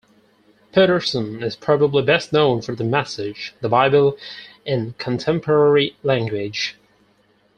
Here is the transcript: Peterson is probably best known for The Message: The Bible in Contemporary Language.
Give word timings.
Peterson 0.73 1.43
is 1.43 1.55
probably 1.55 2.01
best 2.01 2.33
known 2.33 2.63
for 2.63 2.73
The 2.73 2.83
Message: 2.83 3.53
The 3.61 3.69
Bible 3.69 4.17
in 4.65 4.95
Contemporary 4.97 5.95
Language. 6.01 6.75